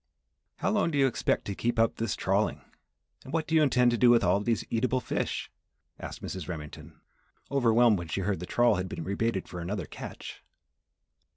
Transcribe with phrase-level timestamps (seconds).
[0.55, 2.61] "How long do you expect to keep up this trawling,
[3.23, 5.51] and what do you intend to do with all of these eatable fish,"
[5.99, 6.47] asked Mrs.
[6.49, 6.99] Remington,
[7.51, 10.43] overwhelmed when she heard the trawl had been rebaited for another catch.